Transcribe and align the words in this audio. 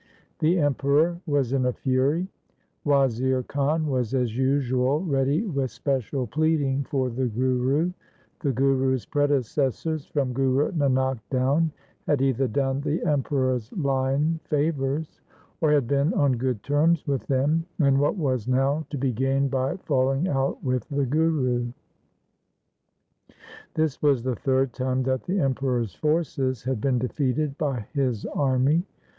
The 0.39 0.57
Emperor 0.57 1.21
was 1.27 1.53
in 1.53 1.67
a 1.67 1.73
fury. 1.73 2.27
Wazir 2.83 3.43
Khan 3.43 3.85
was 3.85 4.15
as 4.15 4.35
usual 4.35 5.01
ready 5.01 5.43
with 5.45 5.69
special 5.69 6.25
pleading 6.25 6.85
for 6.85 7.11
the 7.11 7.27
Guru:' 7.27 7.91
The 8.41 8.51
Guru's 8.51 9.05
predecessors, 9.05 10.07
from 10.07 10.33
Guru 10.33 10.71
Nanak 10.71 11.19
down, 11.29 11.71
had 12.07 12.19
either 12.19 12.47
done 12.47 12.81
the 12.81 13.03
Emperor's 13.03 13.71
line 13.73 14.39
favours, 14.45 15.21
or 15.61 15.71
had 15.71 15.85
been 15.87 16.15
on 16.15 16.31
good 16.35 16.63
terms 16.63 17.05
with 17.05 17.27
them, 17.27 17.67
and 17.79 17.99
what 17.99 18.15
was 18.17 18.47
now 18.47 18.83
to 18.89 18.97
be 18.97 19.13
gained 19.13 19.51
by 19.51 19.77
falling 19.77 20.27
out 20.27 20.63
with 20.63 20.89
the 20.89 21.05
Guru? 21.05 21.67
This 23.75 24.01
was 24.01 24.23
the 24.23 24.35
third 24.35 24.73
time 24.73 25.03
that 25.03 25.25
the 25.25 25.39
Emperor's 25.39 25.93
forces 25.93 26.63
had 26.63 26.81
been 26.81 26.97
defeated 26.97 27.55
by 27.59 27.85
his 27.93 28.25
army. 28.25 28.81